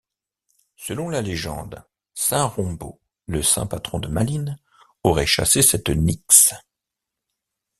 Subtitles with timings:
[0.77, 4.57] Selon la légende, saint Rombaut, le saint patron de Malines,
[5.03, 6.55] aurait chassé cette nixe.